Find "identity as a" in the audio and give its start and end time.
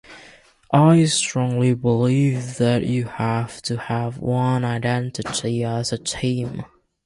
4.65-5.99